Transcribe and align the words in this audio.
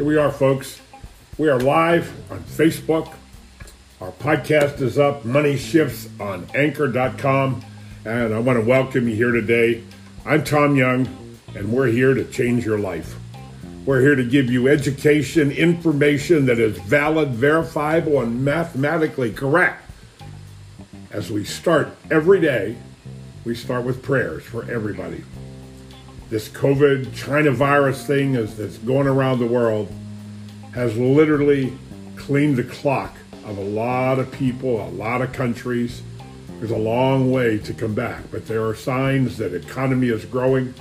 Here 0.00 0.06
we 0.06 0.16
are, 0.16 0.32
folks. 0.32 0.80
We 1.36 1.50
are 1.50 1.60
live 1.60 2.10
on 2.32 2.42
Facebook. 2.44 3.14
Our 4.00 4.12
podcast 4.12 4.80
is 4.80 4.98
up, 4.98 5.26
Money 5.26 5.58
Shifts 5.58 6.08
on 6.18 6.46
anchor.com. 6.54 7.62
And 8.06 8.32
I 8.32 8.38
want 8.38 8.58
to 8.58 8.64
welcome 8.64 9.10
you 9.10 9.14
here 9.14 9.30
today. 9.30 9.84
I'm 10.24 10.42
Tom 10.42 10.74
Young, 10.74 11.06
and 11.54 11.70
we're 11.70 11.88
here 11.88 12.14
to 12.14 12.24
change 12.24 12.64
your 12.64 12.78
life. 12.78 13.14
We're 13.84 14.00
here 14.00 14.14
to 14.14 14.24
give 14.24 14.50
you 14.50 14.68
education, 14.68 15.50
information 15.50 16.46
that 16.46 16.58
is 16.58 16.78
valid, 16.78 17.32
verifiable, 17.32 18.22
and 18.22 18.42
mathematically 18.42 19.34
correct. 19.34 19.84
As 21.10 21.30
we 21.30 21.44
start 21.44 21.94
every 22.10 22.40
day, 22.40 22.78
we 23.44 23.54
start 23.54 23.84
with 23.84 24.02
prayers 24.02 24.44
for 24.44 24.62
everybody. 24.62 25.24
This 26.30 26.48
COVID 26.48 27.12
China 27.12 27.50
virus 27.50 28.06
thing 28.06 28.36
is, 28.36 28.56
that's 28.56 28.78
going 28.78 29.08
around 29.08 29.40
the 29.40 29.46
world 29.46 29.92
has 30.72 30.96
literally 30.96 31.76
cleaned 32.14 32.56
the 32.56 32.62
clock 32.62 33.16
of 33.44 33.58
a 33.58 33.64
lot 33.64 34.20
of 34.20 34.30
people, 34.30 34.80
a 34.80 34.90
lot 34.90 35.22
of 35.22 35.32
countries. 35.32 36.02
There's 36.60 36.70
a 36.70 36.78
long 36.78 37.32
way 37.32 37.58
to 37.58 37.74
come 37.74 37.94
back, 37.94 38.22
but 38.30 38.46
there 38.46 38.64
are 38.64 38.76
signs 38.76 39.38
that 39.38 39.54
economy 39.54 40.10
is 40.10 40.24
growing. 40.24 40.72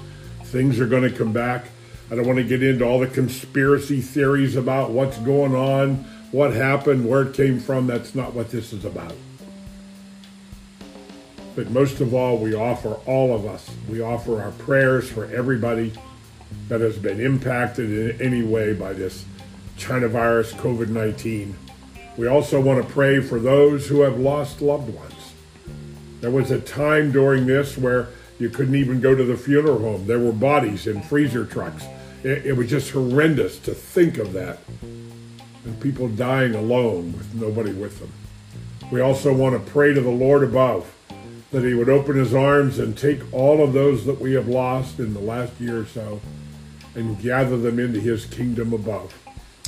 Things 0.44 0.80
are 0.80 0.86
going 0.86 1.10
to 1.10 1.18
come 1.18 1.34
back. 1.34 1.66
I 2.12 2.16
don't 2.16 2.28
want 2.28 2.38
to 2.38 2.44
get 2.44 2.62
into 2.62 2.86
all 2.86 3.00
the 3.00 3.08
conspiracy 3.08 4.02
theories 4.02 4.56
about 4.56 4.92
what's 4.92 5.18
going 5.18 5.56
on, 5.56 5.96
what 6.32 6.54
happened, 6.54 7.10
where 7.10 7.24
it 7.24 7.34
came 7.34 7.60
from. 7.60 7.88
That's 7.88 8.14
not 8.14 8.36
what 8.36 8.52
this 8.52 8.72
is 8.72 8.86
about. 8.86 9.16
But 11.60 11.72
most 11.72 12.00
of 12.00 12.14
all, 12.14 12.38
we 12.38 12.56
offer 12.56 12.94
all 13.06 13.36
of 13.36 13.46
us, 13.46 13.70
we 13.90 14.00
offer 14.00 14.42
our 14.42 14.52
prayers 14.52 15.12
for 15.12 15.26
everybody 15.26 15.92
that 16.70 16.80
has 16.80 16.98
been 16.98 17.20
impacted 17.20 17.92
in 17.92 18.22
any 18.22 18.42
way 18.44 18.72
by 18.72 18.94
this 18.94 19.26
China 19.76 20.08
virus, 20.08 20.54
COVID 20.54 20.88
19. 20.88 21.54
We 22.16 22.28
also 22.28 22.62
want 22.62 22.82
to 22.82 22.94
pray 22.94 23.20
for 23.20 23.42
those 23.42 23.90
who 23.90 24.04
have 24.04 24.18
lost 24.18 24.62
loved 24.62 24.94
ones. 24.94 25.34
There 26.22 26.32
was 26.32 26.50
a 26.50 26.62
time 26.62 27.12
during 27.12 27.46
this 27.46 27.78
where 27.78 28.08
you 28.40 28.50
couldn't 28.50 28.76
even 28.76 29.02
go 29.02 29.14
to 29.14 29.26
the 29.26 29.36
funeral 29.36 29.80
home. 29.80 30.08
There 30.08 30.18
were 30.18 30.32
bodies 30.32 30.88
in 30.88 31.02
freezer 31.02 31.44
trucks. 31.44 31.84
It, 32.24 32.46
it 32.46 32.54
was 32.54 32.70
just 32.70 32.92
horrendous 32.92 33.60
to 33.60 33.74
think 33.74 34.18
of 34.18 34.32
that. 34.32 34.60
And 34.82 35.78
people 35.82 36.08
dying 36.08 36.56
alone 36.56 37.12
with 37.18 37.36
nobody 37.36 37.74
with 37.74 38.00
them. 38.00 38.14
We 38.94 39.02
also 39.02 39.34
want 39.34 39.62
to 39.62 39.72
pray 39.74 39.94
to 39.94 40.00
the 40.00 40.10
Lord 40.10 40.46
above 40.46 40.96
that 41.52 41.64
he 41.64 41.74
would 41.74 41.90
open 41.90 42.16
his 42.16 42.34
arms 42.34 42.78
and 42.78 42.98
take 42.98 43.22
all 43.34 43.64
of 43.64 43.74
those 43.74 44.06
that 44.06 44.20
we 44.20 44.34
have 44.34 44.48
lost 44.48 45.00
in 45.00 45.14
the 45.14 45.20
last 45.20 45.60
year 45.60 45.80
or 45.80 45.86
so 45.86 46.22
and 46.96 47.20
gather 47.22 47.58
them 47.58 47.80
into 47.80 48.00
his 48.00 48.26
kingdom 48.26 48.74
above. 48.74 49.14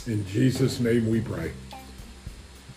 In 0.06 0.26
Jesus' 0.26 0.80
name 0.80 1.10
we 1.10 1.22
pray. 1.22 1.54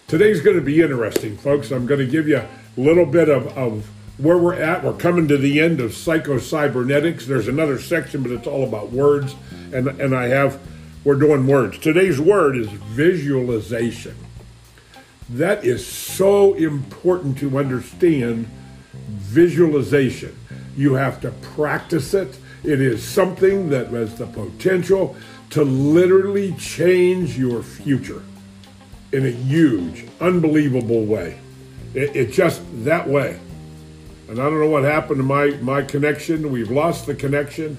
Today's 0.06 0.40
going 0.40 0.56
to 0.56 0.62
be 0.62 0.80
interesting, 0.80 1.36
folks. 1.36 1.70
I'm 1.70 1.86
going 1.86 2.00
to 2.00 2.06
give 2.06 2.28
you 2.28 2.38
a 2.38 2.48
little 2.76 3.06
bit 3.06 3.28
of, 3.28 3.46
of 3.56 3.86
where 4.18 4.38
we're 4.38 4.54
at. 4.54 4.84
We're 4.84 4.92
coming 4.92 5.26
to 5.28 5.36
the 5.36 5.60
end 5.60 5.80
of 5.80 5.94
psycho-cybernetics. 5.94 7.26
There's 7.26 7.48
another 7.48 7.78
section, 7.78 8.22
but 8.22 8.32
it's 8.32 8.46
all 8.46 8.64
about 8.64 8.90
words. 8.90 9.34
And, 9.72 9.88
and 9.88 10.14
I 10.14 10.28
have, 10.28 10.60
we're 11.04 11.16
doing 11.16 11.46
words. 11.46 11.78
Today's 11.78 12.20
word 12.20 12.56
is 12.56 12.68
visualization. 12.68 14.14
That 15.30 15.64
is 15.64 15.86
so 15.86 16.54
important 16.54 17.38
to 17.38 17.58
understand 17.58 18.46
visualization. 19.06 20.36
You 20.76 20.94
have 20.94 21.20
to 21.20 21.30
practice 21.30 22.14
it. 22.14 22.38
It 22.62 22.80
is 22.80 23.02
something 23.02 23.70
that 23.70 23.88
has 23.88 24.16
the 24.16 24.26
potential 24.26 25.16
to 25.50 25.64
literally 25.64 26.52
change 26.54 27.38
your 27.38 27.62
future 27.62 28.22
in 29.12 29.26
a 29.26 29.30
huge, 29.30 30.06
unbelievable 30.20 31.04
way. 31.04 31.38
It, 31.94 32.16
it 32.16 32.32
just 32.32 32.60
that 32.84 33.08
way. 33.08 33.38
And 34.28 34.40
I 34.40 34.44
don't 34.44 34.58
know 34.58 34.68
what 34.68 34.84
happened 34.84 35.18
to 35.18 35.22
my, 35.22 35.50
my 35.60 35.82
connection. 35.82 36.50
We've 36.50 36.70
lost 36.70 37.06
the 37.06 37.14
connection. 37.14 37.78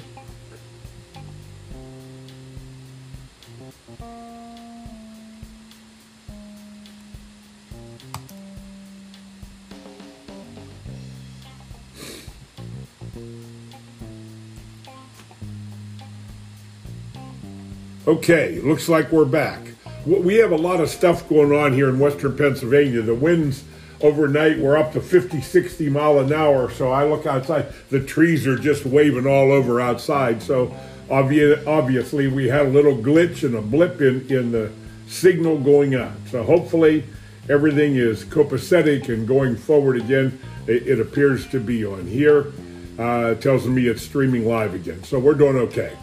Okay, 18.08 18.60
looks 18.60 18.88
like 18.88 19.12
we're 19.12 19.26
back. 19.26 19.60
We 20.06 20.36
have 20.36 20.52
a 20.52 20.58
lot 20.58 20.80
of 20.80 20.90
stuff 20.90 21.28
going 21.28 21.52
on 21.52 21.74
here 21.74 21.90
in 21.90 21.98
western 21.98 22.38
Pennsylvania. 22.38 23.02
The 23.02 23.16
winds 23.16 23.64
overnight 24.00 24.60
were 24.60 24.78
up 24.78 24.94
to 24.94 25.02
50, 25.02 25.42
60 25.42 25.90
mile 25.90 26.20
an 26.20 26.32
hour. 26.32 26.70
So 26.70 26.92
I 26.92 27.04
look 27.04 27.26
outside, 27.26 27.74
the 27.90 28.00
trees 28.00 28.46
are 28.46 28.60
just 28.60 28.86
waving 28.86 29.26
all 29.26 29.52
over 29.52 29.82
outside. 29.82 30.44
So 30.44 30.68
obvi- 31.10 31.66
obviously 31.66 32.28
we 32.28 32.48
had 32.48 32.68
a 32.68 32.70
little 32.70 32.96
glitch 32.96 33.44
and 33.44 33.56
a 33.56 33.62
blip 33.62 34.00
in, 34.02 34.28
in 34.30 34.52
the 34.52 34.72
signal 35.08 35.58
going 35.58 35.96
on. 35.96 36.16
So 36.30 36.44
hopefully 36.44 37.06
everything 37.50 37.96
is 37.96 38.24
copacetic 38.24 39.10
and 39.10 39.28
going 39.28 39.56
forward 39.56 39.98
again. 39.98 40.40
It, 40.68 40.88
it 40.88 41.00
appears 41.00 41.48
to 41.48 41.60
be 41.60 41.84
on 41.84 42.06
here. 42.06 42.54
Uh, 43.00 43.34
tells 43.34 43.66
me 43.66 43.88
it's 43.88 44.04
streaming 44.04 44.46
live 44.46 44.76
again. 44.76 45.04
So 45.04 45.18
we're 45.18 45.34
doing 45.34 45.56
okay. 45.56 45.98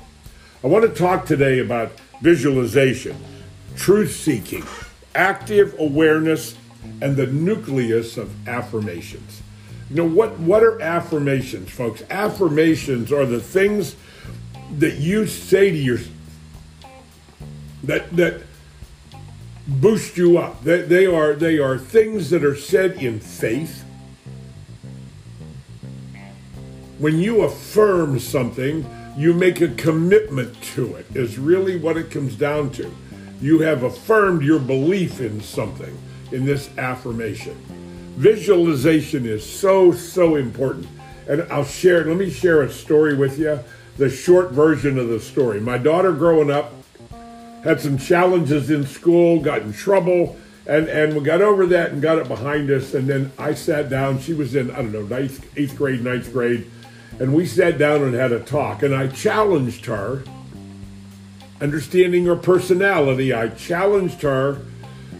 I 0.64 0.68
want 0.68 0.84
to 0.84 0.96
talk 0.96 1.26
today 1.26 1.58
about 1.58 1.90
visualization, 2.20 3.16
truth 3.74 4.14
seeking, 4.14 4.62
active 5.12 5.74
awareness, 5.76 6.56
and 7.00 7.16
the 7.16 7.26
nucleus 7.26 8.16
of 8.16 8.32
affirmations. 8.46 9.42
You 9.90 9.96
know, 9.96 10.06
what, 10.06 10.38
what 10.38 10.62
are 10.62 10.80
affirmations, 10.80 11.68
folks? 11.68 12.04
Affirmations 12.10 13.10
are 13.10 13.26
the 13.26 13.40
things 13.40 13.96
that 14.78 14.98
you 14.98 15.26
say 15.26 15.72
to 15.72 15.76
yourself 15.76 16.14
that, 17.82 18.14
that 18.16 18.42
boost 19.66 20.16
you 20.16 20.38
up. 20.38 20.62
They, 20.62 20.82
they, 20.82 21.06
are, 21.06 21.34
they 21.34 21.58
are 21.58 21.76
things 21.76 22.30
that 22.30 22.44
are 22.44 22.54
said 22.54 23.02
in 23.02 23.18
faith. 23.18 23.82
When 26.98 27.18
you 27.18 27.42
affirm 27.42 28.20
something, 28.20 28.86
you 29.16 29.34
make 29.34 29.60
a 29.60 29.68
commitment 29.68 30.60
to 30.62 30.94
it, 30.96 31.06
is 31.14 31.38
really 31.38 31.76
what 31.76 31.96
it 31.96 32.10
comes 32.10 32.34
down 32.34 32.70
to. 32.70 32.90
You 33.40 33.58
have 33.60 33.82
affirmed 33.82 34.42
your 34.42 34.58
belief 34.58 35.20
in 35.20 35.40
something 35.40 35.96
in 36.30 36.44
this 36.44 36.70
affirmation. 36.78 37.56
Visualization 38.16 39.26
is 39.26 39.44
so, 39.44 39.92
so 39.92 40.36
important. 40.36 40.86
And 41.28 41.42
I'll 41.52 41.64
share, 41.64 42.04
let 42.04 42.16
me 42.16 42.30
share 42.30 42.62
a 42.62 42.70
story 42.70 43.14
with 43.14 43.38
you, 43.38 43.60
the 43.98 44.08
short 44.08 44.52
version 44.52 44.98
of 44.98 45.08
the 45.08 45.20
story. 45.20 45.60
My 45.60 45.78
daughter 45.78 46.12
growing 46.12 46.50
up 46.50 46.72
had 47.64 47.80
some 47.80 47.98
challenges 47.98 48.70
in 48.70 48.86
school, 48.86 49.40
got 49.40 49.62
in 49.62 49.72
trouble, 49.72 50.36
and, 50.66 50.88
and 50.88 51.14
we 51.14 51.22
got 51.22 51.42
over 51.42 51.66
that 51.66 51.90
and 51.90 52.00
got 52.00 52.18
it 52.18 52.28
behind 52.28 52.70
us. 52.70 52.94
And 52.94 53.08
then 53.08 53.32
I 53.38 53.54
sat 53.54 53.88
down, 53.88 54.20
she 54.20 54.32
was 54.32 54.54
in, 54.54 54.70
I 54.70 54.76
don't 54.76 54.92
know, 54.92 55.02
ninth, 55.02 55.46
eighth 55.56 55.76
grade, 55.76 56.02
ninth 56.02 56.32
grade 56.32 56.70
and 57.18 57.34
we 57.34 57.46
sat 57.46 57.78
down 57.78 58.02
and 58.02 58.14
had 58.14 58.32
a 58.32 58.40
talk. 58.40 58.82
And 58.82 58.94
I 58.94 59.08
challenged 59.08 59.86
her, 59.86 60.22
understanding 61.60 62.26
her 62.26 62.36
personality, 62.36 63.32
I 63.32 63.48
challenged 63.48 64.22
her 64.22 64.62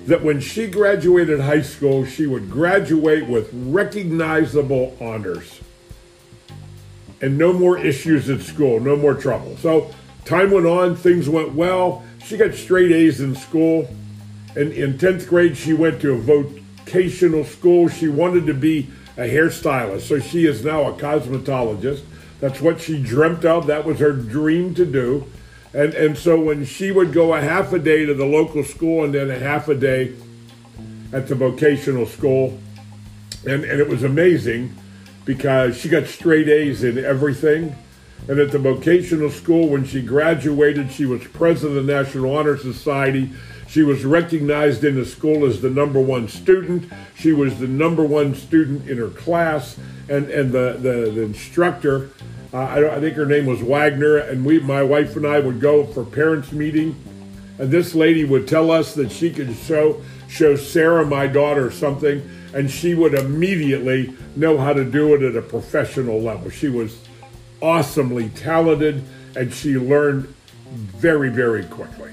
that 0.06 0.22
when 0.22 0.40
she 0.40 0.66
graduated 0.66 1.40
high 1.40 1.62
school, 1.62 2.04
she 2.04 2.26
would 2.26 2.50
graduate 2.50 3.28
with 3.28 3.48
recognizable 3.52 4.96
honors 5.00 5.60
and 7.20 7.38
no 7.38 7.52
more 7.52 7.78
issues 7.78 8.28
at 8.28 8.40
school, 8.40 8.80
no 8.80 8.96
more 8.96 9.14
trouble. 9.14 9.56
So 9.58 9.94
time 10.24 10.50
went 10.50 10.66
on, 10.66 10.96
things 10.96 11.28
went 11.28 11.54
well. 11.54 12.04
She 12.26 12.36
got 12.36 12.54
straight 12.54 12.90
A's 12.90 13.20
in 13.20 13.36
school. 13.36 13.88
And 14.56 14.72
in 14.72 14.98
10th 14.98 15.28
grade, 15.28 15.56
she 15.56 15.72
went 15.72 16.00
to 16.02 16.14
a 16.14 16.18
vocational 16.18 17.44
school. 17.44 17.88
She 17.88 18.08
wanted 18.08 18.46
to 18.46 18.54
be 18.54 18.90
a 19.16 19.22
hairstylist. 19.22 20.02
So 20.02 20.18
she 20.18 20.46
is 20.46 20.64
now 20.64 20.88
a 20.88 20.92
cosmetologist. 20.92 22.02
That's 22.40 22.60
what 22.60 22.80
she 22.80 23.02
dreamt 23.02 23.44
of. 23.44 23.66
That 23.66 23.84
was 23.84 23.98
her 23.98 24.12
dream 24.12 24.74
to 24.74 24.84
do. 24.84 25.26
And, 25.74 25.94
and 25.94 26.18
so 26.18 26.38
when 26.38 26.64
she 26.64 26.90
would 26.90 27.12
go 27.12 27.34
a 27.34 27.40
half 27.40 27.72
a 27.72 27.78
day 27.78 28.04
to 28.04 28.14
the 28.14 28.26
local 28.26 28.64
school 28.64 29.04
and 29.04 29.14
then 29.14 29.30
a 29.30 29.38
half 29.38 29.68
a 29.68 29.74
day 29.74 30.14
at 31.12 31.28
the 31.28 31.34
vocational 31.34 32.06
school, 32.06 32.58
and, 33.46 33.64
and 33.64 33.80
it 33.80 33.88
was 33.88 34.02
amazing 34.02 34.74
because 35.24 35.76
she 35.76 35.88
got 35.88 36.06
straight 36.06 36.48
A's 36.48 36.84
in 36.84 37.02
everything. 37.02 37.74
And 38.28 38.38
at 38.38 38.52
the 38.52 38.58
vocational 38.58 39.30
school, 39.30 39.68
when 39.68 39.84
she 39.84 40.00
graduated, 40.00 40.92
she 40.92 41.06
was 41.06 41.26
president 41.28 41.78
of 41.78 41.86
the 41.86 41.92
National 41.92 42.36
Honor 42.36 42.56
Society. 42.56 43.30
She 43.66 43.82
was 43.82 44.04
recognized 44.04 44.84
in 44.84 44.94
the 44.94 45.04
school 45.04 45.44
as 45.44 45.60
the 45.60 45.70
number 45.70 46.00
one 46.00 46.28
student. 46.28 46.92
She 47.16 47.32
was 47.32 47.58
the 47.58 47.66
number 47.66 48.04
one 48.04 48.34
student 48.34 48.88
in 48.88 48.98
her 48.98 49.08
class, 49.08 49.78
and 50.08 50.30
and 50.30 50.52
the 50.52 50.76
the, 50.78 51.10
the 51.10 51.22
instructor, 51.22 52.10
uh, 52.54 52.58
I, 52.58 52.96
I, 52.96 53.00
think 53.00 53.16
her 53.16 53.24
name 53.24 53.46
was 53.46 53.62
Wagner, 53.62 54.18
and 54.18 54.44
we, 54.44 54.58
my 54.58 54.82
wife 54.82 55.16
and 55.16 55.26
I, 55.26 55.40
would 55.40 55.58
go 55.58 55.86
for 55.86 56.04
parents 56.04 56.52
meeting, 56.52 56.94
And 57.58 57.70
this 57.70 57.94
lady 57.94 58.24
would 58.24 58.46
tell 58.46 58.70
us 58.70 58.94
that 58.94 59.10
she 59.10 59.30
could 59.30 59.56
show 59.56 60.02
show 60.28 60.56
Sarah, 60.56 61.06
my 61.06 61.26
daughter, 61.26 61.70
something, 61.70 62.28
and 62.54 62.70
she 62.70 62.94
would 62.94 63.14
immediately 63.14 64.14
know 64.36 64.58
how 64.58 64.74
to 64.74 64.84
do 64.84 65.14
it 65.14 65.22
at 65.22 65.34
a 65.34 65.42
professional 65.42 66.20
level. 66.20 66.50
She 66.50 66.68
was 66.68 67.01
awesomely 67.62 68.28
talented, 68.30 69.02
and 69.36 69.52
she 69.52 69.78
learned 69.78 70.34
very, 70.72 71.30
very 71.30 71.64
quickly. 71.64 72.10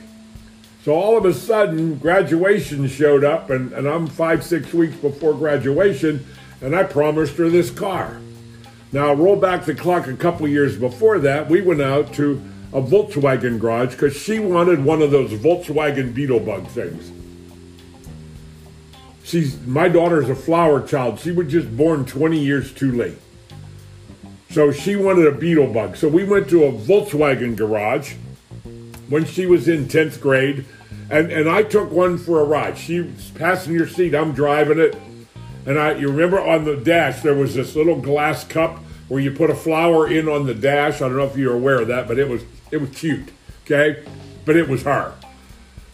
So 0.84 0.94
all 0.94 1.18
of 1.18 1.26
a 1.26 1.34
sudden, 1.34 1.98
graduation 1.98 2.88
showed 2.88 3.24
up, 3.24 3.50
and, 3.50 3.74
and 3.74 3.88
I'm 3.88 4.08
five, 4.08 4.44
six 4.44 4.74
weeks 4.74 4.96
before 4.96 5.34
graduation, 5.34 6.26
and 6.62 6.76
I 6.76 6.84
promised 6.84 7.36
her 7.38 7.50
this 7.50 7.70
car. 7.70 8.22
Now, 8.92 9.14
roll 9.14 9.36
back 9.36 9.66
the 9.66 9.76
clock 9.76 10.08
a 10.08 10.16
couple 10.16 10.48
years 10.48 10.78
before 10.78 11.20
that, 11.20 11.50
we 11.50 11.62
went 11.62 11.82
out 11.82 12.14
to 12.14 12.42
a 12.72 12.82
Volkswagen 12.82 13.60
garage 13.60 13.92
because 13.92 14.16
she 14.16 14.40
wanted 14.40 14.84
one 14.84 15.02
of 15.02 15.12
those 15.12 15.32
Volkswagen 15.32 16.14
Beetlebug 16.14 16.68
things. 16.68 17.12
She's 19.24 19.60
my 19.68 19.90
daughter's 19.90 20.30
a 20.30 20.36
flower 20.36 20.86
child. 20.86 21.20
She 21.20 21.32
was 21.32 21.52
just 21.52 21.76
born 21.76 22.06
20 22.06 22.40
years 22.40 22.74
too 22.74 22.92
late. 22.92 23.18
So 24.50 24.72
she 24.72 24.96
wanted 24.96 25.28
a 25.28 25.32
Beetlebug. 25.32 25.96
So 25.96 26.08
we 26.08 26.24
went 26.24 26.50
to 26.50 26.64
a 26.64 26.72
Volkswagen 26.72 27.56
garage 27.56 28.16
when 29.08 29.26
she 29.26 29.46
was 29.46 29.68
in 29.68 29.86
10th 29.86 30.20
grade, 30.20 30.66
and, 31.10 31.32
and 31.32 31.48
I 31.48 31.64
took 31.64 31.92
one 31.92 32.18
for 32.18 32.40
a 32.40 32.44
ride. 32.44 32.78
She's 32.78 33.32
passenger 33.32 33.88
seat, 33.88 34.16
I'm 34.16 34.34
driving 34.34 34.80
it. 34.80 34.96
And 35.66 35.78
I, 35.78 35.96
you 35.96 36.10
remember 36.10 36.40
on 36.40 36.66
the 36.66 36.76
dash, 36.76 37.22
there 37.22 37.36
was 37.36 37.54
this 37.54 37.76
little 37.76 38.00
glass 38.00 38.44
cup 38.44 38.80
where 39.08 39.22
you 39.22 39.32
put 39.32 39.50
a 39.50 39.56
flower 39.56 40.08
in 40.08 40.28
on 40.28 40.46
the 40.46 40.54
dash. 40.56 40.96
I 40.96 41.08
don't 41.08 41.18
know 41.18 41.26
if 41.26 41.38
you're 41.38 41.56
aware 41.56 41.82
of 41.82 41.88
that, 41.90 42.08
but 42.08 42.18
it 42.18 42.28
was 42.28 42.44
it 42.72 42.78
was 42.78 42.90
cute, 42.92 43.30
okay? 43.66 44.04
But 44.46 44.56
it 44.56 44.68
was 44.68 44.84
her. 44.84 45.14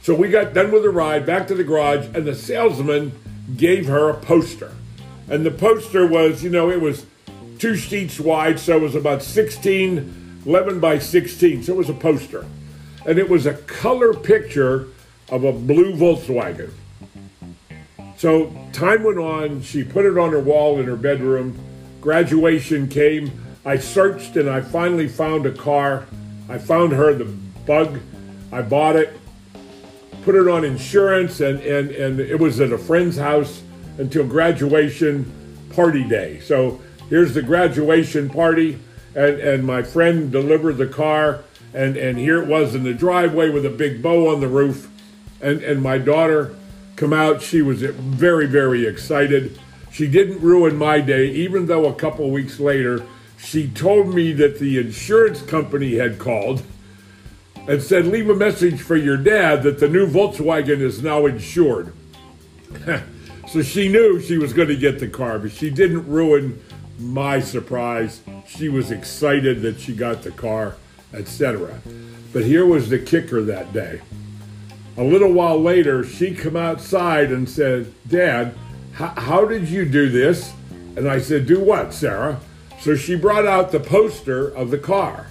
So 0.01 0.13
we 0.13 0.30
got 0.30 0.54
done 0.54 0.72
with 0.72 0.84
the 0.84 0.90
ride, 0.90 1.25
back 1.25 1.48
to 1.48 1.56
the 1.56 1.63
garage, 1.63 2.08
and 2.13 2.25
the 2.25 2.36
salesman 2.36 3.18
gave 3.58 3.88
her 3.88 4.10
a 4.10 4.13
poster. 4.13 4.72
And 5.28 5.46
the 5.46 5.51
poster 5.51 6.06
was, 6.06 6.44
you 6.44 6.50
know, 6.50 6.69
it 6.69 6.80
was 6.80 7.06
two 7.60 7.75
sheets 7.75 8.19
wide, 8.19 8.60
so 8.60 8.78
it 8.78 8.81
was 8.81 8.96
about 8.96 9.22
16, 9.22 10.42
11 10.46 10.80
by 10.80 11.00
16. 11.00 11.63
So 11.63 11.74
it 11.74 11.78
was 11.78 11.90
a 11.90 11.94
poster. 11.94 12.46
And 13.06 13.19
it 13.19 13.30
was 13.30 13.46
a 13.46 13.54
color 13.54 14.13
picture 14.13 14.88
of 15.30 15.44
a 15.44 15.52
blue 15.52 15.94
Volkswagen. 15.94 16.72
So 18.18 18.56
time 18.72 19.04
went 19.04 19.19
on. 19.19 19.62
She 19.62 19.84
put 19.84 20.06
it 20.06 20.18
on 20.18 20.31
her 20.31 20.40
wall 20.40 20.80
in 20.80 20.86
her 20.86 20.96
bedroom. 20.96 21.57
Graduation 22.02 22.88
came. 22.88 23.31
I 23.66 23.78
searched 23.78 24.38
and 24.38 24.50
I 24.50 24.62
finally 24.62 25.08
found 25.08 25.46
a 25.46 25.51
car. 25.51 26.06
I 26.50 26.58
found 26.58 26.94
her 26.94 27.13
the 27.13 27.25
bug. 27.66 28.00
I 28.51 28.62
bought 28.62 28.96
it, 28.96 29.19
put 30.24 30.36
it 30.36 30.48
on 30.48 30.63
insurance, 30.63 31.42
and, 31.42 31.60
and, 31.60 31.90
and 31.92 32.19
it 32.19 32.40
was 32.40 32.62
at 32.62 32.72
a 32.72 32.78
friend's 32.78 33.18
house 33.18 33.62
until 33.98 34.25
graduation 34.25 35.31
party 35.74 36.04
day. 36.04 36.40
So 36.40 36.80
here's 37.10 37.34
the 37.34 37.42
graduation 37.42 38.30
party, 38.30 38.80
and, 39.16 39.40
and 39.40 39.66
my 39.66 39.84
friend 39.84 40.31
delivered 40.31 40.78
the 40.78 40.88
car, 40.88 41.44
and, 41.74 41.98
and 41.98 42.18
here 42.18 42.42
it 42.42 42.48
was 42.48 42.75
in 42.75 42.84
the 42.84 42.94
driveway 42.94 43.50
with 43.50 43.66
a 43.66 43.69
big 43.69 44.02
bow 44.02 44.34
on 44.34 44.42
the 44.42 44.48
roof. 44.48 44.90
And, 45.42 45.62
and 45.62 45.81
my 45.81 45.98
daughter 45.98 46.56
come 46.96 47.13
out. 47.13 47.42
She 47.42 47.62
was 47.62 47.81
very, 47.81 48.48
very 48.48 48.86
excited. 48.86 49.60
She 49.92 50.07
didn't 50.07 50.42
ruin 50.42 50.75
my 50.78 51.02
day, 51.02 51.28
even 51.30 51.68
though 51.68 51.86
a 51.86 51.94
couple 51.94 52.30
weeks 52.31 52.60
later, 52.60 53.06
she 53.38 53.68
told 53.68 54.13
me 54.13 54.34
that 54.34 54.60
the 54.60 54.80
insurance 54.80 55.42
company 55.42 55.96
had 55.96 56.19
called 56.19 56.63
and 57.68 57.81
said, 57.81 58.06
Leave 58.06 58.30
a 58.30 58.36
message 58.36 58.81
for 58.81 58.96
your 58.96 59.18
dad 59.18 59.63
that 59.63 59.80
the 59.80 59.88
new 59.88 60.08
Volkswagen 60.08 60.81
is 60.81 61.01
now 61.01 61.25
insured. 61.25 61.94
so 63.48 63.62
she 63.62 63.88
knew 63.88 64.19
she 64.19 64.38
was 64.38 64.54
going 64.54 64.68
to 64.68 64.75
get 64.75 65.00
the 65.00 65.08
car, 65.08 65.40
but 65.40 65.51
she 65.51 65.69
didn't 65.69 66.08
ruin 66.08 66.62
my 67.00 67.40
surprise. 67.40 68.22
She 68.48 68.70
was 68.70 68.92
excited 68.92 69.62
that 69.62 69.80
she 69.80 69.96
got 69.96 70.24
the 70.24 70.32
car, 70.32 70.76
etc. 71.14 71.82
But 72.34 72.44
here 72.44 72.66
was 72.66 72.90
the 72.90 73.00
kicker 73.00 73.42
that 73.44 73.74
day. 73.74 74.02
A 74.98 75.04
little 75.04 75.32
while 75.34 75.62
later, 75.62 76.06
she 76.06 76.34
come 76.34 76.56
outside 76.56 77.32
and 77.32 77.50
said, 77.50 77.94
Dad, 78.08 78.56
how 78.94 79.46
did 79.46 79.68
you 79.68 79.86
do 79.86 80.10
this? 80.10 80.54
And 80.96 81.10
I 81.10 81.20
said, 81.20 81.46
Do 81.46 81.60
what, 81.60 81.94
Sarah? 81.94 82.40
So 82.80 82.96
she 82.96 83.16
brought 83.16 83.46
out 83.46 83.72
the 83.72 83.80
poster 83.80 84.48
of 84.48 84.72
the 84.72 84.78
car. 84.78 85.28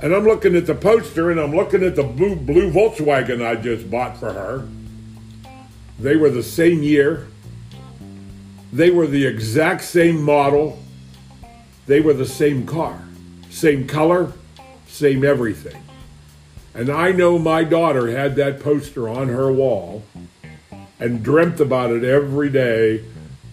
And 0.00 0.14
I'm 0.14 0.24
looking 0.24 0.54
at 0.54 0.66
the 0.66 0.74
poster 0.74 1.30
and 1.30 1.40
I'm 1.40 1.54
looking 1.54 1.82
at 1.82 1.96
the 1.96 2.02
blue, 2.02 2.36
blue 2.36 2.70
Volkswagen 2.70 3.44
I 3.44 3.56
just 3.56 3.90
bought 3.90 4.16
for 4.18 4.32
her. 4.32 4.68
They 5.98 6.16
were 6.16 6.30
the 6.30 6.42
same 6.42 6.82
year. 6.82 7.28
They 8.74 8.90
were 8.90 9.06
the 9.06 9.24
exact 9.24 9.84
same 9.84 10.20
model. 10.20 10.80
They 11.86 12.00
were 12.00 12.12
the 12.12 12.26
same 12.26 12.66
car, 12.66 13.00
same 13.48 13.86
color, 13.86 14.32
same 14.88 15.24
everything. 15.24 15.80
And 16.74 16.90
I 16.90 17.12
know 17.12 17.38
my 17.38 17.62
daughter 17.62 18.10
had 18.10 18.34
that 18.34 18.58
poster 18.58 19.08
on 19.08 19.28
her 19.28 19.52
wall 19.52 20.02
and 20.98 21.22
dreamt 21.22 21.60
about 21.60 21.92
it 21.92 22.02
every 22.02 22.50
day, 22.50 23.04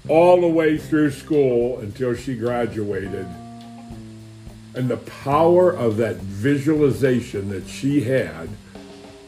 all 0.08 0.42
the 0.42 0.48
way 0.48 0.80
through 0.80 1.12
school 1.12 1.78
until 1.78 2.16
she 2.16 2.36
graduated. 2.36 3.28
And 4.74 4.90
the 4.90 4.98
power 4.98 5.70
of 5.70 5.98
that 5.98 6.16
visualization 6.16 7.50
that 7.50 7.68
she 7.68 8.02
had 8.02 8.50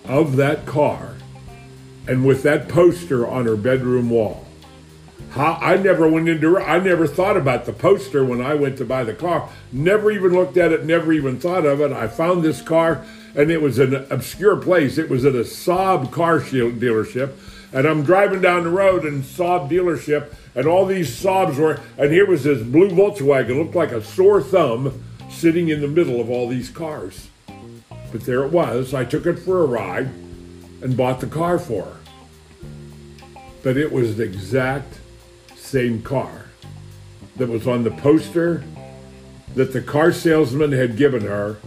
of 0.06 0.38
that 0.38 0.66
car 0.66 1.18
and 2.08 2.26
with 2.26 2.42
that 2.42 2.68
poster 2.68 3.28
on 3.28 3.46
her 3.46 3.56
bedroom 3.56 4.10
wall. 4.10 4.43
How, 5.32 5.54
I 5.62 5.78
never 5.78 6.08
went 6.08 6.30
into 6.30 6.60
I 6.60 6.80
never 6.80 7.08
thought 7.08 7.38
about 7.38 7.66
the 7.66 7.74
poster 7.74 8.24
when 8.24 8.42
I 8.42 8.54
went 8.54 8.78
to 8.78 8.86
buy 8.86 9.04
the 9.04 9.14
car. 9.14 9.50
Never 9.72 10.12
even 10.12 10.34
looked 10.34 10.58
at 10.58 10.72
it, 10.72 10.86
never 10.86 11.12
even 11.12 11.40
thought 11.40 11.66
of 11.66 11.82
it. 11.82 11.92
I 11.92 12.08
found 12.08 12.44
this 12.44 12.62
car 12.62 13.04
and 13.36 13.52
it 13.52 13.62
was 13.62 13.80
an 13.80 13.96
obscure 14.10 14.58
place. 14.58 14.98
It 14.98 15.10
was 15.10 15.26
at 15.26 15.36
a 15.36 15.40
Saab 15.40 16.12
car 16.12 16.40
dealership. 16.40 17.34
And 17.72 17.88
I'm 17.88 18.04
driving 18.04 18.42
down 18.42 18.64
the 18.64 18.70
road 18.70 19.04
and 19.04 19.24
Saab 19.24 19.70
dealership, 19.70 20.36
and 20.54 20.68
all 20.68 20.86
these 20.86 21.10
Saabs 21.10 21.58
were, 21.58 21.80
and 21.98 22.12
here 22.12 22.28
was 22.28 22.44
this 22.44 22.62
blue 22.62 22.90
Volkswagen, 22.90 23.58
looked 23.58 23.74
like 23.74 23.92
a 23.92 24.04
sore 24.04 24.44
thumb, 24.44 25.04
sitting 25.32 25.70
in 25.70 25.82
the 25.82 25.88
middle 25.88 26.22
of 26.22 26.30
all 26.30 26.48
these 26.48 26.70
cars. 26.70 27.30
But 28.12 28.22
there 28.22 28.44
it 28.44 28.52
was. 28.52 28.94
I 28.94 29.06
took 29.06 29.26
it 29.26 29.40
for 29.40 29.64
a 29.64 29.66
ride 29.66 30.06
and 30.84 30.96
bought 30.96 31.20
the 31.20 31.28
car 31.28 31.58
for 31.58 31.86
her. 31.86 31.98
But 33.64 33.78
it 33.78 33.92
was 33.92 34.18
the 34.18 34.24
exact 34.24 35.00
same 35.74 36.04
car 36.04 36.46
that 37.36 37.50
was 37.50 37.68
on 37.68 37.84
the 37.84 37.90
poster 37.90 38.64
that 39.56 39.74
the 39.74 39.82
car 39.82 40.12
salesman 40.12 40.72
had 40.72 40.96
given 40.96 41.24
her 41.24 41.58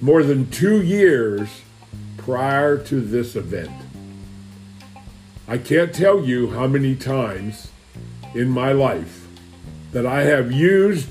more 0.00 0.24
than 0.24 0.50
two 0.50 0.82
years 0.82 1.48
prior 2.16 2.76
to 2.76 3.00
this 3.00 3.36
event. 3.36 3.70
I 5.46 5.58
can't 5.58 5.94
tell 5.94 6.24
you 6.24 6.50
how 6.50 6.66
many 6.66 6.96
times 6.96 7.70
in 8.34 8.50
my 8.50 8.72
life 8.72 9.28
that 9.92 10.06
I 10.06 10.24
have 10.24 10.50
used 10.50 11.10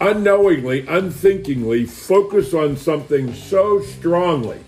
unknowingly, 0.00 0.86
unthinkingly, 0.86 1.84
focus 1.86 2.54
on 2.54 2.76
something 2.76 3.34
so 3.34 3.80
strongly 3.82 4.60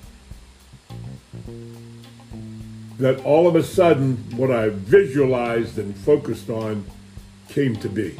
that 2.98 3.24
all 3.24 3.46
of 3.46 3.54
a 3.54 3.62
sudden 3.62 4.16
what 4.36 4.50
I 4.50 4.70
visualized 4.70 5.78
and 5.78 5.96
focused 5.96 6.50
on 6.50 6.84
came 7.48 7.76
to 7.76 7.88
be 7.88 8.18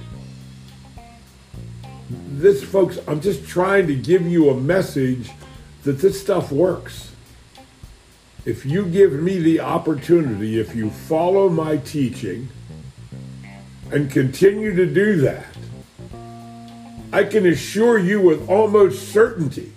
this, 2.45 2.63
folks, 2.63 2.99
I'm 3.07 3.21
just 3.21 3.47
trying 3.47 3.87
to 3.87 3.95
give 3.95 4.27
you 4.27 4.51
a 4.51 4.55
message 4.55 5.31
that 5.85 5.99
this 5.99 6.21
stuff 6.21 6.51
works. 6.51 7.13
If 8.45 8.67
you 8.67 8.85
give 8.85 9.13
me 9.13 9.39
the 9.39 9.61
opportunity, 9.61 10.61
if 10.61 10.75
you 10.75 10.91
follow 10.91 11.49
my 11.49 11.79
teaching 11.79 12.49
and 13.91 14.11
continue 14.11 14.75
to 14.75 14.87
do 14.87 15.21
that, 15.23 15.47
I 17.13 17.25
can 17.25 17.47
assure 17.47 17.99
you 17.99 18.21
with 18.21 18.49
almost 18.49 19.13
certainty 19.13 19.73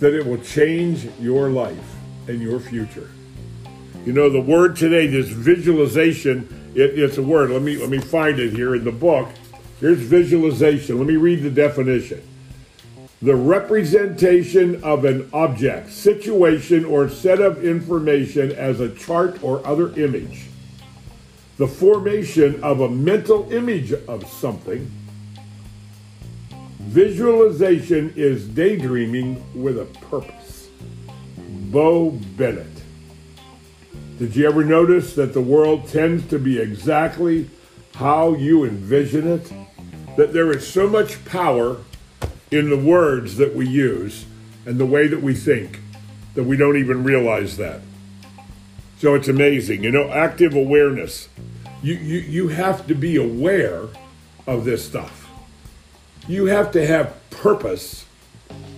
that 0.00 0.12
it 0.12 0.26
will 0.26 0.38
change 0.38 1.08
your 1.20 1.50
life 1.50 1.94
and 2.26 2.42
your 2.42 2.58
future. 2.58 3.10
You 4.04 4.12
know, 4.12 4.28
the 4.28 4.40
word 4.40 4.76
today, 4.76 5.06
this 5.06 5.28
visualization, 5.28 6.59
it, 6.74 6.98
it's 6.98 7.18
a 7.18 7.22
word. 7.22 7.50
Let 7.50 7.62
me 7.62 7.76
let 7.76 7.90
me 7.90 7.98
find 7.98 8.38
it 8.38 8.52
here 8.52 8.74
in 8.74 8.84
the 8.84 8.92
book. 8.92 9.28
Here's 9.80 9.98
visualization. 9.98 10.98
Let 10.98 11.06
me 11.06 11.16
read 11.16 11.42
the 11.42 11.50
definition. 11.50 12.22
The 13.22 13.34
representation 13.34 14.82
of 14.82 15.04
an 15.04 15.28
object, 15.32 15.90
situation, 15.90 16.84
or 16.84 17.08
set 17.08 17.40
of 17.40 17.64
information 17.64 18.52
as 18.52 18.80
a 18.80 18.94
chart 18.94 19.42
or 19.42 19.66
other 19.66 19.94
image. 19.98 20.46
The 21.58 21.66
formation 21.66 22.62
of 22.62 22.80
a 22.80 22.88
mental 22.88 23.50
image 23.52 23.92
of 23.92 24.26
something. 24.26 24.90
Visualization 26.80 28.12
is 28.16 28.48
daydreaming 28.48 29.42
with 29.54 29.78
a 29.78 29.84
purpose. 29.84 30.68
Bo 31.70 32.10
Bennett. 32.10 32.79
Did 34.20 34.36
you 34.36 34.46
ever 34.46 34.62
notice 34.62 35.14
that 35.14 35.32
the 35.32 35.40
world 35.40 35.88
tends 35.88 36.26
to 36.26 36.38
be 36.38 36.58
exactly 36.58 37.48
how 37.94 38.34
you 38.34 38.66
envision 38.66 39.26
it? 39.26 39.50
That 40.18 40.34
there 40.34 40.52
is 40.52 40.68
so 40.68 40.90
much 40.90 41.24
power 41.24 41.78
in 42.50 42.68
the 42.68 42.76
words 42.76 43.38
that 43.38 43.54
we 43.54 43.66
use 43.66 44.26
and 44.66 44.78
the 44.78 44.84
way 44.84 45.06
that 45.08 45.22
we 45.22 45.32
think 45.32 45.80
that 46.34 46.44
we 46.44 46.58
don't 46.58 46.76
even 46.76 47.02
realize 47.02 47.56
that. 47.56 47.80
So 48.98 49.14
it's 49.14 49.28
amazing. 49.28 49.82
You 49.84 49.90
know, 49.90 50.10
active 50.10 50.54
awareness. 50.54 51.30
You, 51.82 51.94
you, 51.94 52.18
you 52.18 52.48
have 52.48 52.86
to 52.88 52.94
be 52.94 53.16
aware 53.16 53.84
of 54.46 54.66
this 54.66 54.84
stuff. 54.84 55.30
You 56.28 56.44
have 56.44 56.72
to 56.72 56.86
have 56.86 57.16
purpose 57.30 58.04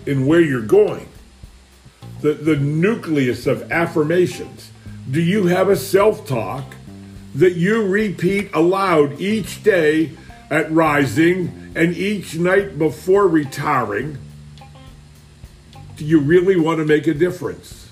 in 0.06 0.28
where 0.28 0.40
you're 0.40 0.62
going. 0.62 1.08
The, 2.20 2.34
the 2.34 2.54
nucleus 2.54 3.48
of 3.48 3.72
affirmations. 3.72 4.68
Do 5.10 5.20
you 5.20 5.46
have 5.46 5.68
a 5.68 5.76
self 5.76 6.26
talk 6.26 6.64
that 7.34 7.54
you 7.54 7.86
repeat 7.86 8.50
aloud 8.54 9.20
each 9.20 9.62
day 9.62 10.12
at 10.50 10.70
rising 10.70 11.72
and 11.74 11.96
each 11.96 12.36
night 12.36 12.78
before 12.78 13.26
retiring? 13.26 14.18
Do 15.96 16.04
you 16.04 16.20
really 16.20 16.56
want 16.56 16.78
to 16.78 16.84
make 16.84 17.06
a 17.06 17.14
difference? 17.14 17.88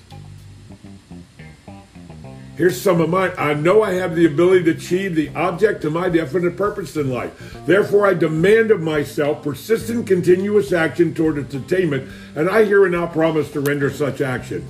Here's 2.55 2.79
some 2.79 3.01
of 3.01 3.09
mine. 3.09 3.31
I 3.37 3.55
know 3.55 3.81
I 3.81 3.93
have 3.93 4.15
the 4.15 4.25
ability 4.25 4.65
to 4.65 4.71
achieve 4.71 5.15
the 5.15 5.29
object 5.29 5.83
of 5.83 5.93
my 5.93 6.09
definite 6.09 6.55
purpose 6.55 6.95
in 6.95 7.09
life. 7.09 7.57
Therefore, 7.65 8.05
I 8.05 8.13
demand 8.13 8.71
of 8.71 8.81
myself 8.81 9.41
persistent, 9.41 10.05
continuous 10.05 10.71
action 10.71 11.13
toward 11.13 11.39
its 11.39 11.55
attainment, 11.55 12.09
and 12.35 12.49
I 12.49 12.65
here 12.65 12.85
and 12.85 12.93
now 12.93 13.07
promise 13.07 13.51
to 13.51 13.61
render 13.61 13.89
such 13.89 14.21
action. 14.21 14.65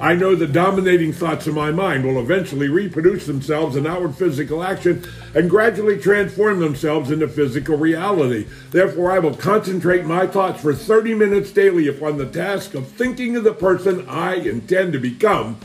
I 0.00 0.14
know 0.14 0.34
the 0.34 0.46
dominating 0.46 1.12
thoughts 1.12 1.46
of 1.46 1.54
my 1.54 1.70
mind 1.70 2.06
will 2.06 2.18
eventually 2.18 2.68
reproduce 2.68 3.26
themselves 3.26 3.76
in 3.76 3.86
outward 3.86 4.16
physical 4.16 4.64
action 4.64 5.04
and 5.34 5.50
gradually 5.50 5.98
transform 5.98 6.58
themselves 6.58 7.10
into 7.10 7.28
physical 7.28 7.76
reality. 7.76 8.46
Therefore, 8.70 9.12
I 9.12 9.18
will 9.18 9.34
concentrate 9.34 10.06
my 10.06 10.26
thoughts 10.26 10.62
for 10.62 10.72
30 10.72 11.14
minutes 11.14 11.50
daily 11.50 11.86
upon 11.86 12.16
the 12.16 12.26
task 12.26 12.72
of 12.74 12.88
thinking 12.88 13.36
of 13.36 13.44
the 13.44 13.52
person 13.52 14.08
I 14.08 14.36
intend 14.36 14.94
to 14.94 14.98
become 14.98 15.58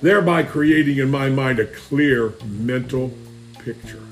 thereby 0.00 0.42
creating 0.42 0.96
in 0.96 1.10
my 1.10 1.28
mind 1.28 1.58
a 1.58 1.66
clear 1.66 2.32
mental 2.46 3.12
picture. 3.58 4.02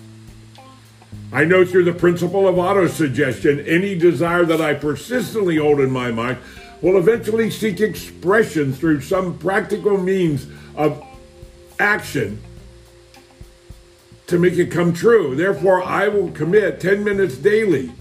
I 1.33 1.45
know 1.45 1.65
through 1.65 1.85
the 1.85 1.93
principle 1.93 2.47
of 2.47 2.57
autosuggestion, 2.57 3.67
any 3.67 3.97
desire 3.97 4.45
that 4.45 4.61
I 4.61 4.75
persistently 4.75 5.57
hold 5.57 5.81
in 5.81 5.91
my 5.91 6.11
mind 6.11 6.39
will 6.83 6.97
eventually 6.97 7.51
seek 7.51 7.81
expression 7.81 8.73
through 8.73 9.01
some 9.01 9.39
practical 9.39 9.99
means 9.99 10.47
of 10.77 11.03
action 11.79 12.43
to 14.27 14.39
make 14.39 14.55
it 14.55 14.71
come 14.71 14.93
true. 14.93 15.35
Therefore, 15.35 15.83
I 15.83 16.09
will 16.09 16.31
commit 16.31 16.81
10 16.81 17.05
minutes 17.05 17.37
daily 17.37 17.93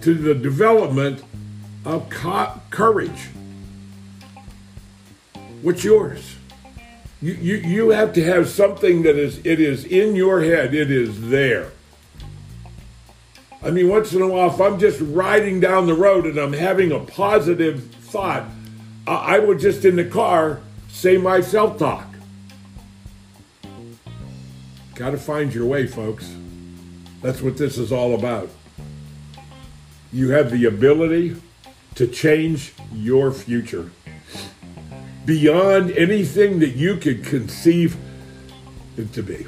to 0.00 0.14
the 0.14 0.34
development 0.34 1.22
of 1.84 2.08
co- 2.10 2.60
courage 2.70 3.28
What's 5.64 5.82
yours? 5.82 6.36
You, 7.22 7.32
you, 7.32 7.56
you 7.56 7.88
have 7.88 8.12
to 8.12 8.22
have 8.22 8.50
something 8.50 9.02
that 9.04 9.16
is, 9.16 9.38
it 9.46 9.60
is 9.60 9.86
in 9.86 10.14
your 10.14 10.42
head, 10.42 10.74
it 10.74 10.90
is 10.90 11.30
there. 11.30 11.70
I 13.64 13.70
mean, 13.70 13.88
once 13.88 14.12
in 14.12 14.20
a 14.20 14.28
while, 14.28 14.50
if 14.50 14.60
I'm 14.60 14.78
just 14.78 15.00
riding 15.00 15.58
down 15.58 15.86
the 15.86 15.94
road 15.94 16.26
and 16.26 16.38
I'm 16.38 16.52
having 16.52 16.92
a 16.92 17.00
positive 17.00 17.82
thought, 17.94 18.44
I, 19.06 19.36
I 19.36 19.38
would 19.38 19.58
just 19.58 19.86
in 19.86 19.96
the 19.96 20.04
car 20.04 20.60
say 20.88 21.16
my 21.16 21.40
self 21.40 21.78
talk. 21.78 22.06
Got 24.94 25.10
to 25.10 25.16
find 25.16 25.52
your 25.54 25.64
way, 25.64 25.86
folks. 25.86 26.34
That's 27.22 27.40
what 27.40 27.56
this 27.56 27.78
is 27.78 27.90
all 27.90 28.14
about. 28.14 28.50
You 30.12 30.30
have 30.32 30.50
the 30.50 30.66
ability 30.66 31.36
to 31.94 32.06
change 32.06 32.74
your 32.92 33.32
future 33.32 33.90
beyond 35.24 35.90
anything 35.92 36.58
that 36.58 36.76
you 36.76 36.96
could 36.96 37.24
conceive 37.24 37.96
it 38.98 39.10
to 39.14 39.22
be. 39.22 39.46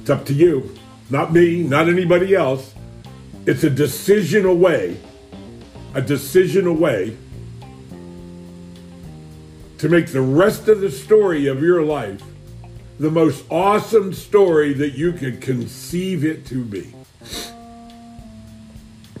It's 0.00 0.08
up 0.08 0.24
to 0.26 0.32
you, 0.32 0.77
not 1.10 1.32
me, 1.32 1.62
not 1.62 1.88
anybody 1.88 2.34
else. 2.34 2.74
It's 3.46 3.64
a 3.64 3.70
decision 3.70 4.44
away, 4.44 4.98
a 5.94 6.02
decision 6.02 6.66
away 6.66 7.16
to 9.78 9.88
make 9.88 10.08
the 10.08 10.20
rest 10.20 10.68
of 10.68 10.80
the 10.80 10.90
story 10.90 11.46
of 11.46 11.62
your 11.62 11.82
life 11.82 12.22
the 12.98 13.10
most 13.10 13.44
awesome 13.48 14.12
story 14.12 14.72
that 14.74 14.90
you 14.90 15.12
could 15.12 15.40
conceive 15.40 16.24
it 16.24 16.44
to 16.46 16.64
be. 16.64 16.92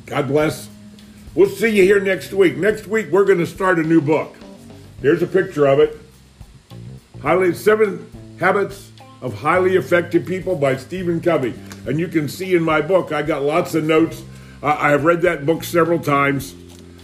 God 0.06 0.26
bless. 0.26 0.68
We'll 1.34 1.48
see 1.48 1.68
you 1.68 1.84
here 1.84 2.00
next 2.00 2.32
week. 2.32 2.56
Next 2.56 2.88
week, 2.88 3.08
we're 3.12 3.24
going 3.24 3.38
to 3.38 3.46
start 3.46 3.78
a 3.78 3.82
new 3.82 4.00
book. 4.00 4.34
Here's 5.00 5.22
a 5.22 5.26
picture 5.26 5.66
of 5.66 5.78
it. 5.78 5.96
Highly 7.22 7.54
Seven 7.54 8.10
Habits 8.40 8.90
of 9.20 9.34
Highly 9.34 9.76
Effective 9.76 10.26
People 10.26 10.56
by 10.56 10.76
Stephen 10.76 11.20
Covey. 11.20 11.54
And 11.86 11.98
you 11.98 12.08
can 12.08 12.28
see 12.28 12.54
in 12.54 12.62
my 12.62 12.80
book, 12.80 13.12
I 13.12 13.22
got 13.22 13.42
lots 13.42 13.74
of 13.74 13.84
notes. 13.84 14.22
Uh, 14.62 14.76
I 14.78 14.90
have 14.90 15.04
read 15.04 15.22
that 15.22 15.46
book 15.46 15.64
several 15.64 15.98
times. 15.98 16.54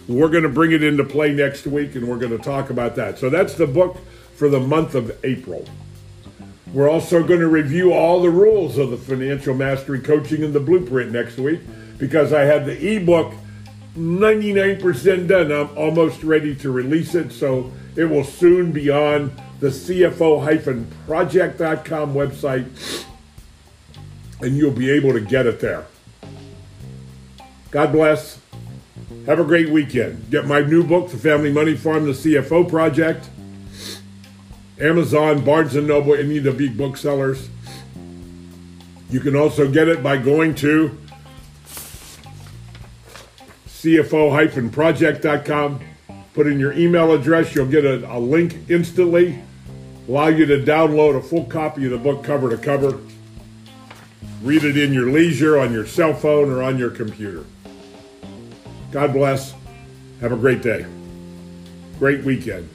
We're 0.07 0.29
going 0.29 0.43
to 0.43 0.49
bring 0.49 0.73
it 0.73 0.83
into 0.83 1.05
play 1.05 1.33
next 1.33 1.67
week 1.67 1.95
and 1.95 2.07
we're 2.07 2.19
going 2.19 2.37
to 2.37 2.43
talk 2.43 2.71
about 2.71 2.95
that. 2.97 3.19
So 3.19 3.31
that's 3.31 3.55
the 3.55 3.67
book 3.67 3.97
for 4.37 4.49
the 4.49 4.61
month 4.61 4.95
of 4.95 5.17
April. 5.25 5.65
We're 6.73 6.91
also 6.91 7.23
going 7.23 7.41
to 7.41 7.49
review 7.49 7.93
all 7.93 8.21
the 8.21 8.31
rules 8.31 8.79
of 8.79 8.91
the 8.91 8.97
Financial 8.97 9.55
Mastery 9.55 10.01
Coaching 10.01 10.43
and 10.43 10.53
the 10.53 10.61
Blueprint 10.61 11.13
next 11.13 11.39
week 11.39 11.61
because 11.99 12.33
I 12.33 12.41
had 12.41 12.67
the 12.67 12.97
ebook 12.97 13.33
99% 13.97 15.29
done. 15.29 15.53
I'm 15.53 15.79
almost 15.79 16.25
ready 16.25 16.55
to 16.57 16.71
release 16.71 17.15
it. 17.15 17.33
So 17.33 17.73
it 17.97 18.05
will 18.05 18.25
soon 18.25 18.73
be 18.73 18.91
on 18.91 19.31
the 19.61 19.69
CFO-project.com 19.69 22.15
website, 22.15 23.05
and 24.41 24.57
you'll 24.57 24.71
be 24.71 24.91
able 24.91 25.13
to 25.13 25.21
get 25.21 25.47
it 25.47 25.61
there. 25.61 25.85
God 27.71 27.93
bless. 27.93 28.41
Have 29.27 29.39
a 29.41 29.45
great 29.45 29.69
weekend. 29.71 30.31
Get 30.31 30.47
my 30.47 30.61
new 30.61 30.85
book, 30.85 31.11
The 31.11 31.17
Family 31.17 31.51
Money 31.53 31.75
Farm, 31.77 32.05
The 32.05 32.13
CFO 32.13 32.69
Project. 32.69 33.31
Amazon, 34.81 35.45
Barnes 35.45 35.75
& 35.75 35.77
Noble, 35.77 36.15
any 36.15 36.39
of 36.39 36.45
the 36.45 36.53
big 36.53 36.77
booksellers. 36.77 37.49
You 39.09 39.21
can 39.21 39.37
also 39.37 39.71
get 39.71 39.87
it 39.89 40.03
by 40.03 40.17
going 40.17 40.57
to 40.57 40.99
cfo-project.com 43.69 45.81
Put 46.35 46.49
in 46.49 46.59
your 46.59 46.73
email 46.73 47.13
address, 47.13 47.55
you'll 47.55 47.67
get 47.67 47.85
a, 47.85 48.13
a 48.13 48.19
link 48.19 48.57
instantly, 48.69 49.41
allow 50.09 50.27
you 50.27 50.45
to 50.47 50.59
download 50.59 51.17
a 51.17 51.23
full 51.23 51.45
copy 51.45 51.85
of 51.85 51.93
the 51.93 51.99
book 51.99 52.25
cover 52.25 52.51
to 52.51 52.59
cover. 52.59 52.99
Read 54.43 54.65
it 54.65 54.77
in 54.77 54.93
your 54.93 55.11
leisure 55.11 55.59
on 55.59 55.73
your 55.73 55.87
cell 55.87 56.13
phone 56.13 56.51
or 56.51 56.63
on 56.63 56.77
your 56.77 56.91
computer. 56.91 57.45
God 58.91 59.13
bless. 59.13 59.55
Have 60.21 60.33
a 60.33 60.37
great 60.37 60.61
day. 60.61 60.85
Great 61.99 62.25
weekend. 62.25 62.69